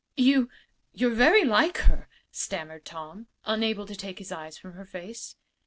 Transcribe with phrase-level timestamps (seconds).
[0.17, 0.49] "You
[0.93, 5.35] you're very like her," stammered Tom, unable to take his eyes from her face.